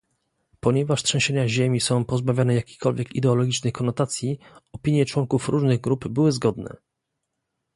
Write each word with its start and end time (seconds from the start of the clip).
Ponieważ 0.59 1.03
trzęsienia 1.03 1.47
ziemi 1.47 1.81
są 1.81 2.05
pozbawione 2.05 2.55
jakichkolwiek 2.55 3.15
ideologicznych 3.15 3.73
konotacji, 3.73 4.39
opinie 4.73 5.05
członków 5.05 5.49
różnych 5.49 5.81
grup 5.81 6.07
były 6.07 6.31
zgodne 6.31 6.77